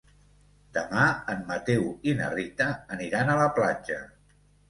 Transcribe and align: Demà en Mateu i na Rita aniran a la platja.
Demà 0.77 1.03
en 1.33 1.43
Mateu 1.51 1.85
i 2.11 2.15
na 2.21 2.31
Rita 2.35 2.69
aniran 2.97 3.29
a 3.29 3.37
la 3.43 3.47
platja. 3.59 4.01